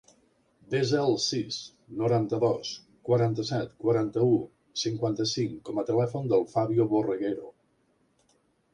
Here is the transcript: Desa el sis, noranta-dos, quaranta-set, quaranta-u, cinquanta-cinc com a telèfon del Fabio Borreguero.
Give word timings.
Desa 0.73 1.01
el 1.09 1.11
sis, 1.25 1.57
noranta-dos, 1.99 2.71
quaranta-set, 3.11 3.77
quaranta-u, 3.85 4.33
cinquanta-cinc 4.87 5.63
com 5.71 5.81
a 5.85 5.89
telèfon 5.93 6.35
del 6.37 6.51
Fabio 6.57 6.93
Borreguero. 6.97 7.59